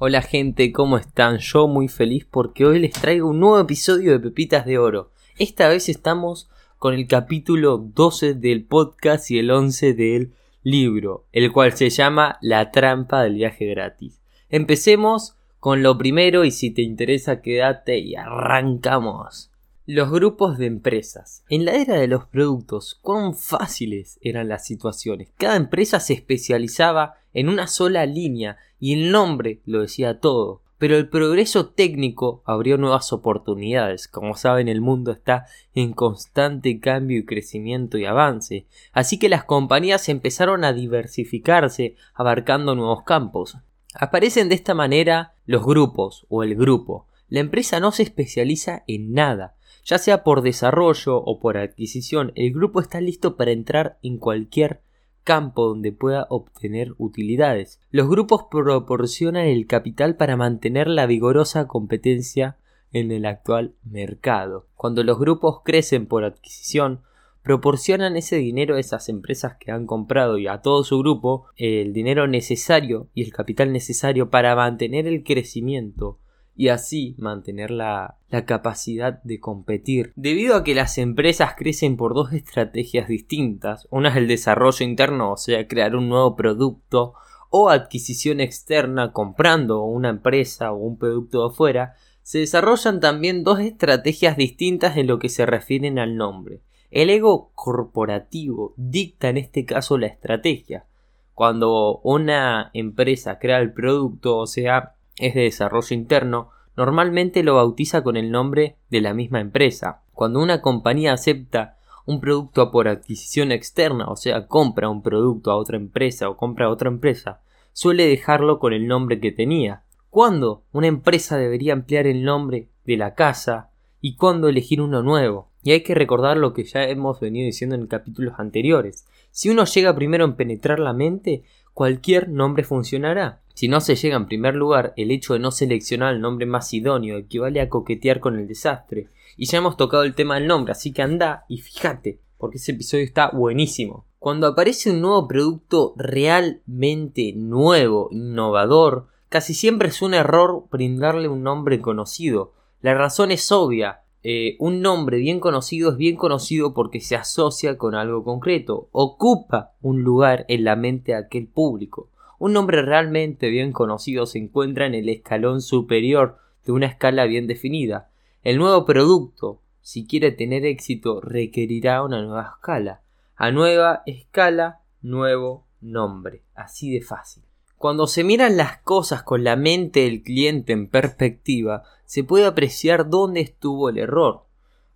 Hola 0.00 0.22
gente, 0.22 0.70
¿cómo 0.70 0.96
están? 0.96 1.38
Yo 1.38 1.66
muy 1.66 1.88
feliz 1.88 2.24
porque 2.24 2.64
hoy 2.64 2.78
les 2.78 2.92
traigo 2.92 3.30
un 3.30 3.40
nuevo 3.40 3.58
episodio 3.58 4.12
de 4.12 4.20
Pepitas 4.20 4.64
de 4.64 4.78
Oro. 4.78 5.10
Esta 5.40 5.66
vez 5.66 5.88
estamos 5.88 6.48
con 6.78 6.94
el 6.94 7.08
capítulo 7.08 7.78
12 7.78 8.34
del 8.34 8.64
podcast 8.64 9.28
y 9.32 9.40
el 9.40 9.50
11 9.50 9.94
del 9.94 10.34
libro, 10.62 11.26
el 11.32 11.50
cual 11.50 11.72
se 11.72 11.90
llama 11.90 12.38
La 12.42 12.70
trampa 12.70 13.24
del 13.24 13.34
viaje 13.34 13.66
gratis. 13.66 14.20
Empecemos 14.50 15.34
con 15.58 15.82
lo 15.82 15.98
primero 15.98 16.44
y 16.44 16.52
si 16.52 16.70
te 16.70 16.82
interesa 16.82 17.42
quédate 17.42 17.98
y 17.98 18.14
arrancamos. 18.14 19.50
Los 19.84 20.12
grupos 20.12 20.58
de 20.58 20.66
empresas. 20.66 21.42
En 21.48 21.64
la 21.64 21.72
era 21.72 21.96
de 21.96 22.06
los 22.06 22.24
productos, 22.26 22.96
cuán 23.02 23.34
fáciles 23.34 24.20
eran 24.22 24.46
las 24.48 24.64
situaciones. 24.64 25.30
Cada 25.36 25.56
empresa 25.56 25.98
se 25.98 26.12
especializaba 26.12 27.14
en 27.32 27.48
una 27.48 27.66
sola 27.66 28.06
línea 28.06 28.58
y 28.78 28.94
el 28.94 29.10
nombre 29.10 29.60
lo 29.66 29.82
decía 29.82 30.20
todo. 30.20 30.62
Pero 30.78 30.96
el 30.96 31.08
progreso 31.08 31.70
técnico 31.70 32.42
abrió 32.44 32.78
nuevas 32.78 33.12
oportunidades. 33.12 34.06
Como 34.06 34.34
saben, 34.34 34.68
el 34.68 34.80
mundo 34.80 35.10
está 35.10 35.46
en 35.74 35.92
constante 35.92 36.78
cambio 36.78 37.18
y 37.18 37.24
crecimiento 37.24 37.98
y 37.98 38.04
avance. 38.04 38.66
Así 38.92 39.18
que 39.18 39.28
las 39.28 39.42
compañías 39.42 40.08
empezaron 40.08 40.64
a 40.64 40.72
diversificarse, 40.72 41.96
abarcando 42.14 42.76
nuevos 42.76 43.02
campos. 43.02 43.56
Aparecen 43.94 44.48
de 44.48 44.54
esta 44.54 44.74
manera 44.74 45.34
los 45.46 45.64
grupos 45.64 46.26
o 46.28 46.44
el 46.44 46.54
grupo. 46.54 47.08
La 47.28 47.40
empresa 47.40 47.80
no 47.80 47.90
se 47.90 48.04
especializa 48.04 48.84
en 48.86 49.12
nada 49.12 49.56
ya 49.88 49.96
sea 49.96 50.22
por 50.22 50.42
desarrollo 50.42 51.16
o 51.16 51.40
por 51.40 51.56
adquisición, 51.56 52.32
el 52.34 52.52
grupo 52.52 52.80
está 52.80 53.00
listo 53.00 53.36
para 53.36 53.52
entrar 53.52 53.98
en 54.02 54.18
cualquier 54.18 54.82
campo 55.28 55.66
donde 55.66 55.92
pueda 55.92 56.26
obtener 56.30 56.94
utilidades. 56.96 57.82
Los 57.90 58.08
grupos 58.08 58.44
proporcionan 58.50 59.44
el 59.44 59.66
capital 59.66 60.16
para 60.16 60.38
mantener 60.38 60.88
la 60.88 61.04
vigorosa 61.04 61.68
competencia 61.68 62.56
en 62.92 63.12
el 63.12 63.26
actual 63.26 63.74
mercado. 63.84 64.68
Cuando 64.74 65.04
los 65.04 65.18
grupos 65.18 65.60
crecen 65.62 66.06
por 66.06 66.24
adquisición, 66.24 67.02
proporcionan 67.42 68.16
ese 68.16 68.36
dinero 68.36 68.76
a 68.76 68.80
esas 68.80 69.10
empresas 69.10 69.58
que 69.60 69.70
han 69.70 69.84
comprado 69.84 70.38
y 70.38 70.46
a 70.46 70.62
todo 70.62 70.82
su 70.82 70.98
grupo 70.98 71.44
el 71.56 71.92
dinero 71.92 72.26
necesario 72.26 73.08
y 73.12 73.22
el 73.22 73.30
capital 73.30 73.70
necesario 73.70 74.30
para 74.30 74.56
mantener 74.56 75.06
el 75.06 75.24
crecimiento 75.24 76.18
y 76.58 76.70
así 76.70 77.14
mantener 77.18 77.70
la, 77.70 78.16
capacidad 78.44 79.22
de 79.22 79.38
competir. 79.38 80.12
Debido 80.16 80.56
a 80.56 80.64
que 80.64 80.74
las 80.74 80.98
empresas 80.98 81.54
crecen 81.56 81.96
por 81.96 82.14
dos 82.14 82.32
estrategias 82.32 83.06
distintas, 83.06 83.86
una 83.90 84.10
es 84.10 84.16
el 84.16 84.26
desarrollo 84.26 84.84
interno, 84.84 85.32
o 85.32 85.36
sea, 85.36 85.68
crear 85.68 85.94
un 85.94 86.08
nuevo 86.08 86.34
producto, 86.34 87.14
o 87.48 87.70
adquisición 87.70 88.40
externa 88.40 89.12
comprando 89.12 89.84
una 89.84 90.08
empresa 90.08 90.72
o 90.72 90.78
un 90.78 90.98
producto 90.98 91.42
de 91.42 91.54
afuera, 91.54 91.94
se 92.22 92.40
desarrollan 92.40 92.98
también 92.98 93.44
dos 93.44 93.60
estrategias 93.60 94.36
distintas 94.36 94.96
en 94.96 95.06
lo 95.06 95.20
que 95.20 95.28
se 95.28 95.46
refieren 95.46 96.00
al 96.00 96.16
nombre. 96.16 96.60
El 96.90 97.08
ego 97.08 97.52
corporativo 97.54 98.74
dicta 98.76 99.28
en 99.28 99.36
este 99.36 99.64
caso 99.64 99.96
la 99.96 100.08
estrategia. 100.08 100.86
Cuando 101.34 102.00
una 102.02 102.72
empresa 102.74 103.38
crea 103.38 103.60
el 103.60 103.72
producto, 103.72 104.38
o 104.38 104.46
sea, 104.48 104.96
es 105.18 105.34
de 105.34 105.42
desarrollo 105.42 105.94
interno, 105.94 106.50
normalmente 106.76 107.42
lo 107.42 107.56
bautiza 107.56 108.02
con 108.02 108.16
el 108.16 108.30
nombre 108.30 108.76
de 108.90 109.00
la 109.00 109.14
misma 109.14 109.40
empresa. 109.40 110.02
Cuando 110.12 110.40
una 110.40 110.60
compañía 110.60 111.12
acepta 111.12 111.76
un 112.06 112.20
producto 112.20 112.70
por 112.70 112.88
adquisición 112.88 113.52
externa, 113.52 114.06
o 114.08 114.16
sea, 114.16 114.46
compra 114.46 114.88
un 114.88 115.02
producto 115.02 115.50
a 115.50 115.56
otra 115.56 115.76
empresa 115.76 116.28
o 116.30 116.36
compra 116.36 116.66
a 116.66 116.70
otra 116.70 116.88
empresa, 116.88 117.42
suele 117.72 118.06
dejarlo 118.06 118.58
con 118.58 118.72
el 118.72 118.86
nombre 118.86 119.20
que 119.20 119.30
tenía. 119.30 119.82
¿Cuándo 120.08 120.64
una 120.72 120.86
empresa 120.86 121.36
debería 121.36 121.74
ampliar 121.74 122.06
el 122.06 122.24
nombre 122.24 122.70
de 122.84 122.96
la 122.96 123.14
casa 123.14 123.70
y 124.00 124.16
cuándo 124.16 124.48
elegir 124.48 124.80
uno 124.80 125.02
nuevo? 125.02 125.50
Y 125.62 125.72
hay 125.72 125.82
que 125.82 125.94
recordar 125.94 126.38
lo 126.38 126.54
que 126.54 126.64
ya 126.64 126.84
hemos 126.84 127.20
venido 127.20 127.44
diciendo 127.44 127.76
en 127.76 127.86
capítulos 127.86 128.34
anteriores. 128.38 129.04
Si 129.30 129.50
uno 129.50 129.64
llega 129.66 129.94
primero 129.94 130.24
en 130.24 130.34
penetrar 130.34 130.78
la 130.78 130.94
mente, 130.94 131.42
cualquier 131.78 132.28
nombre 132.28 132.64
funcionará. 132.64 133.40
Si 133.54 133.68
no 133.68 133.80
se 133.80 133.94
llega 133.94 134.16
en 134.16 134.26
primer 134.26 134.56
lugar, 134.56 134.94
el 134.96 135.12
hecho 135.12 135.34
de 135.34 135.38
no 135.38 135.52
seleccionar 135.52 136.12
el 136.12 136.20
nombre 136.20 136.44
más 136.44 136.74
idóneo 136.74 137.16
equivale 137.16 137.60
a 137.60 137.68
coquetear 137.68 138.18
con 138.18 138.36
el 138.36 138.48
desastre. 138.48 139.10
Y 139.36 139.46
ya 139.46 139.58
hemos 139.58 139.76
tocado 139.76 140.02
el 140.02 140.16
tema 140.16 140.34
del 140.34 140.48
nombre, 140.48 140.72
así 140.72 140.92
que 140.92 141.02
anda 141.02 141.44
y 141.48 141.58
fíjate, 141.58 142.18
porque 142.36 142.56
ese 142.56 142.72
episodio 142.72 143.04
está 143.04 143.30
buenísimo. 143.30 144.06
Cuando 144.18 144.48
aparece 144.48 144.90
un 144.90 145.02
nuevo 145.02 145.28
producto 145.28 145.94
realmente 145.96 147.32
nuevo, 147.36 148.08
innovador, 148.10 149.06
casi 149.28 149.54
siempre 149.54 149.90
es 149.90 150.02
un 150.02 150.14
error 150.14 150.64
brindarle 150.72 151.28
un 151.28 151.44
nombre 151.44 151.80
conocido. 151.80 152.54
La 152.80 152.94
razón 152.94 153.30
es 153.30 153.52
obvia. 153.52 154.00
Eh, 154.24 154.56
un 154.58 154.80
nombre 154.82 155.18
bien 155.18 155.38
conocido 155.38 155.90
es 155.92 155.96
bien 155.96 156.16
conocido 156.16 156.74
porque 156.74 157.00
se 157.00 157.14
asocia 157.14 157.78
con 157.78 157.94
algo 157.94 158.24
concreto, 158.24 158.88
ocupa 158.90 159.72
un 159.80 160.02
lugar 160.02 160.44
en 160.48 160.64
la 160.64 160.76
mente 160.76 161.12
de 161.12 161.18
aquel 161.18 161.46
público. 161.46 162.10
Un 162.38 162.52
nombre 162.52 162.82
realmente 162.82 163.48
bien 163.48 163.72
conocido 163.72 164.26
se 164.26 164.38
encuentra 164.38 164.86
en 164.86 164.94
el 164.94 165.08
escalón 165.08 165.60
superior 165.60 166.38
de 166.64 166.72
una 166.72 166.86
escala 166.86 167.24
bien 167.26 167.46
definida. 167.46 168.10
El 168.42 168.58
nuevo 168.58 168.84
producto, 168.84 169.60
si 169.80 170.06
quiere 170.06 170.32
tener 170.32 170.64
éxito, 170.64 171.20
requerirá 171.20 172.02
una 172.02 172.22
nueva 172.22 172.54
escala. 172.56 173.02
A 173.36 173.50
nueva 173.50 174.02
escala, 174.06 174.80
nuevo 175.00 175.66
nombre. 175.80 176.42
Así 176.54 176.90
de 176.90 177.00
fácil. 177.00 177.47
Cuando 177.78 178.08
se 178.08 178.24
miran 178.24 178.56
las 178.56 178.78
cosas 178.78 179.22
con 179.22 179.44
la 179.44 179.54
mente 179.54 180.00
del 180.00 180.24
cliente 180.24 180.72
en 180.72 180.88
perspectiva, 180.88 181.84
se 182.06 182.24
puede 182.24 182.44
apreciar 182.44 183.08
dónde 183.08 183.40
estuvo 183.40 183.88
el 183.88 183.98
error. 183.98 184.46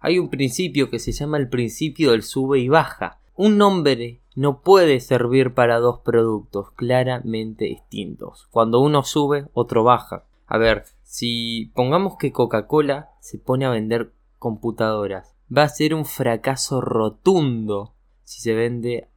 Hay 0.00 0.18
un 0.18 0.28
principio 0.28 0.90
que 0.90 0.98
se 0.98 1.12
llama 1.12 1.38
el 1.38 1.48
principio 1.48 2.10
del 2.10 2.24
sube 2.24 2.58
y 2.58 2.68
baja. 2.68 3.20
Un 3.36 3.56
nombre 3.56 4.20
no 4.34 4.62
puede 4.62 4.98
servir 4.98 5.54
para 5.54 5.78
dos 5.78 6.00
productos 6.00 6.72
claramente 6.72 7.66
distintos. 7.66 8.48
Cuando 8.50 8.80
uno 8.80 9.04
sube, 9.04 9.46
otro 9.52 9.84
baja. 9.84 10.24
A 10.48 10.58
ver, 10.58 10.84
si 11.04 11.70
pongamos 11.76 12.16
que 12.18 12.32
Coca-Cola 12.32 13.10
se 13.20 13.38
pone 13.38 13.64
a 13.64 13.70
vender 13.70 14.12
computadoras, 14.40 15.36
va 15.56 15.62
a 15.62 15.68
ser 15.68 15.94
un 15.94 16.04
fracaso 16.04 16.80
rotundo 16.80 17.94
si 18.24 18.40
se 18.40 18.54
vende 18.54 19.08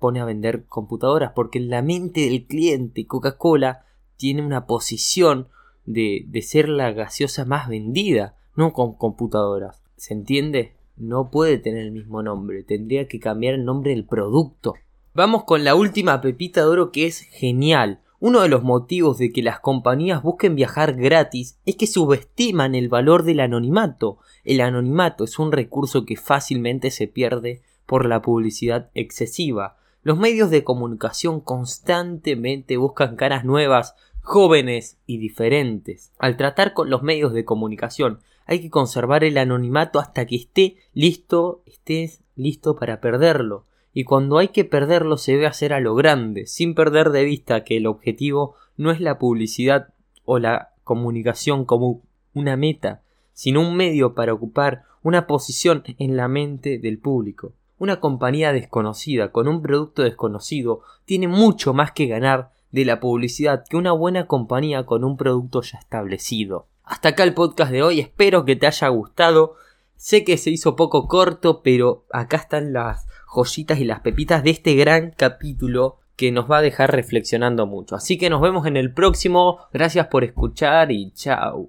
pone 0.00 0.20
a 0.20 0.24
vender 0.24 0.64
computadoras, 0.66 1.32
porque 1.34 1.58
en 1.58 1.70
la 1.70 1.82
mente 1.82 2.28
del 2.28 2.46
cliente 2.46 3.06
Coca-Cola 3.06 3.84
tiene 4.16 4.42
una 4.42 4.66
posición 4.66 5.48
de, 5.84 6.24
de 6.28 6.42
ser 6.42 6.68
la 6.68 6.92
gaseosa 6.92 7.44
más 7.44 7.68
vendida, 7.68 8.36
no 8.56 8.72
con 8.72 8.94
computadoras. 8.94 9.82
¿Se 9.96 10.14
entiende? 10.14 10.74
no 10.96 11.30
puede 11.30 11.58
tener 11.58 11.82
el 11.82 11.92
mismo 11.92 12.22
nombre, 12.22 12.62
tendría 12.62 13.08
que 13.08 13.20
cambiar 13.20 13.54
el 13.54 13.64
nombre 13.64 13.90
del 13.90 14.04
producto. 14.04 14.74
Vamos 15.12 15.44
con 15.44 15.64
la 15.64 15.74
última 15.74 16.20
pepita 16.20 16.60
de 16.60 16.66
oro 16.66 16.92
que 16.92 17.06
es 17.06 17.20
genial. 17.20 18.00
Uno 18.20 18.40
de 18.40 18.48
los 18.48 18.62
motivos 18.62 19.18
de 19.18 19.32
que 19.32 19.42
las 19.42 19.60
compañías 19.60 20.22
busquen 20.22 20.54
viajar 20.54 20.94
gratis 20.94 21.58
es 21.66 21.76
que 21.76 21.86
subestiman 21.86 22.74
el 22.74 22.88
valor 22.88 23.22
del 23.22 23.40
anonimato. 23.40 24.18
El 24.44 24.60
anonimato 24.60 25.24
es 25.24 25.38
un 25.38 25.52
recurso 25.52 26.04
que 26.04 26.16
fácilmente 26.16 26.90
se 26.90 27.06
pierde 27.06 27.62
por 27.86 28.06
la 28.06 28.22
publicidad 28.22 28.90
excesiva. 28.94 29.76
Los 30.02 30.18
medios 30.18 30.50
de 30.50 30.64
comunicación 30.64 31.40
constantemente 31.40 32.76
buscan 32.76 33.16
caras 33.16 33.44
nuevas, 33.44 33.94
jóvenes 34.20 34.98
y 35.06 35.18
diferentes. 35.18 36.12
Al 36.18 36.36
tratar 36.36 36.72
con 36.72 36.90
los 36.90 37.02
medios 37.02 37.32
de 37.32 37.44
comunicación 37.44 38.20
hay 38.46 38.60
que 38.60 38.70
conservar 38.70 39.24
el 39.24 39.38
anonimato 39.38 39.98
hasta 39.98 40.26
que 40.26 40.36
esté 40.36 40.76
listo, 40.92 41.62
estés 41.66 42.22
listo 42.36 42.76
para 42.76 43.00
perderlo. 43.00 43.66
Y 43.92 44.04
cuando 44.04 44.38
hay 44.38 44.48
que 44.48 44.64
perderlo 44.64 45.16
se 45.16 45.32
debe 45.32 45.46
hacer 45.46 45.72
a 45.72 45.80
lo 45.80 45.94
grande, 45.94 46.46
sin 46.46 46.74
perder 46.74 47.10
de 47.10 47.24
vista 47.24 47.64
que 47.64 47.76
el 47.76 47.86
objetivo 47.86 48.56
no 48.76 48.90
es 48.90 49.00
la 49.00 49.18
publicidad 49.18 49.94
o 50.24 50.38
la 50.38 50.72
comunicación 50.82 51.64
como 51.64 52.02
una 52.34 52.56
meta, 52.56 53.02
sino 53.32 53.60
un 53.60 53.76
medio 53.76 54.14
para 54.14 54.34
ocupar 54.34 54.84
una 55.02 55.26
posición 55.26 55.84
en 55.98 56.16
la 56.16 56.28
mente 56.28 56.78
del 56.78 56.98
público. 56.98 57.52
Una 57.84 58.00
compañía 58.00 58.54
desconocida 58.54 59.30
con 59.30 59.46
un 59.46 59.60
producto 59.60 60.00
desconocido 60.00 60.80
tiene 61.04 61.28
mucho 61.28 61.74
más 61.74 61.92
que 61.92 62.06
ganar 62.06 62.50
de 62.72 62.86
la 62.86 62.98
publicidad 62.98 63.62
que 63.68 63.76
una 63.76 63.92
buena 63.92 64.26
compañía 64.26 64.86
con 64.86 65.04
un 65.04 65.18
producto 65.18 65.60
ya 65.60 65.80
establecido. 65.80 66.66
Hasta 66.82 67.10
acá 67.10 67.24
el 67.24 67.34
podcast 67.34 67.70
de 67.70 67.82
hoy, 67.82 68.00
espero 68.00 68.46
que 68.46 68.56
te 68.56 68.66
haya 68.66 68.88
gustado. 68.88 69.56
Sé 69.96 70.24
que 70.24 70.38
se 70.38 70.48
hizo 70.48 70.76
poco 70.76 71.08
corto, 71.08 71.60
pero 71.62 72.06
acá 72.10 72.38
están 72.38 72.72
las 72.72 73.06
joyitas 73.26 73.78
y 73.78 73.84
las 73.84 74.00
pepitas 74.00 74.42
de 74.42 74.52
este 74.52 74.76
gran 74.76 75.10
capítulo 75.10 75.98
que 76.16 76.32
nos 76.32 76.50
va 76.50 76.56
a 76.56 76.62
dejar 76.62 76.90
reflexionando 76.90 77.66
mucho. 77.66 77.96
Así 77.96 78.16
que 78.16 78.30
nos 78.30 78.40
vemos 78.40 78.66
en 78.66 78.78
el 78.78 78.94
próximo. 78.94 79.58
Gracias 79.74 80.06
por 80.06 80.24
escuchar 80.24 80.90
y 80.90 81.10
chao. 81.10 81.62